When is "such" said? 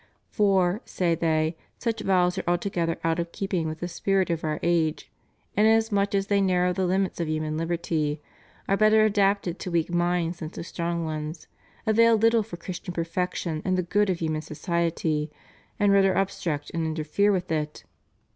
1.77-1.99